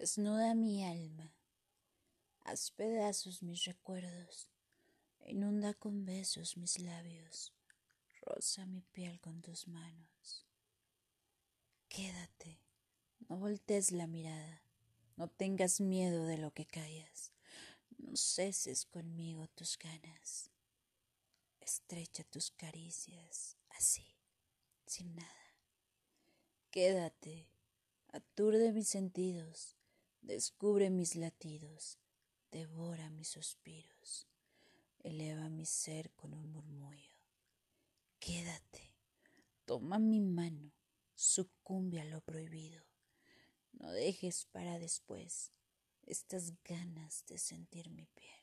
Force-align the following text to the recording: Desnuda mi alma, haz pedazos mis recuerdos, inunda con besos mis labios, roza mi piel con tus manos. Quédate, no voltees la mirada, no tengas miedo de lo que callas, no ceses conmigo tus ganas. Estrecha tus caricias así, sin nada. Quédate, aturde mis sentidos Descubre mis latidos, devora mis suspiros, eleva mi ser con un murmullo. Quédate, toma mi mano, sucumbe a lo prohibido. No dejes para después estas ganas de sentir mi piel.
Desnuda 0.00 0.54
mi 0.54 0.82
alma, 0.82 1.36
haz 2.46 2.70
pedazos 2.70 3.42
mis 3.42 3.64
recuerdos, 3.66 4.48
inunda 5.26 5.74
con 5.74 6.06
besos 6.06 6.56
mis 6.56 6.78
labios, 6.78 7.52
roza 8.22 8.64
mi 8.64 8.80
piel 8.80 9.20
con 9.20 9.42
tus 9.42 9.68
manos. 9.68 10.46
Quédate, 11.90 12.62
no 13.28 13.36
voltees 13.36 13.92
la 13.92 14.06
mirada, 14.06 14.62
no 15.16 15.28
tengas 15.28 15.82
miedo 15.82 16.24
de 16.24 16.38
lo 16.38 16.50
que 16.54 16.64
callas, 16.64 17.34
no 17.98 18.16
ceses 18.16 18.86
conmigo 18.86 19.48
tus 19.48 19.76
ganas. 19.76 20.50
Estrecha 21.60 22.24
tus 22.24 22.50
caricias 22.52 23.58
así, 23.68 24.16
sin 24.86 25.14
nada. 25.14 25.58
Quédate, 26.70 27.50
aturde 28.08 28.72
mis 28.72 28.88
sentidos 28.88 29.76
Descubre 30.22 30.90
mis 30.90 31.16
latidos, 31.16 31.98
devora 32.50 33.08
mis 33.10 33.28
suspiros, 33.28 34.28
eleva 35.02 35.48
mi 35.48 35.64
ser 35.64 36.10
con 36.12 36.34
un 36.34 36.52
murmullo. 36.52 37.16
Quédate, 38.18 38.94
toma 39.64 39.98
mi 39.98 40.20
mano, 40.20 40.72
sucumbe 41.14 42.00
a 42.00 42.04
lo 42.04 42.20
prohibido. 42.20 42.84
No 43.72 43.90
dejes 43.92 44.46
para 44.46 44.78
después 44.78 45.52
estas 46.02 46.52
ganas 46.64 47.24
de 47.26 47.38
sentir 47.38 47.88
mi 47.88 48.04
piel. 48.06 48.39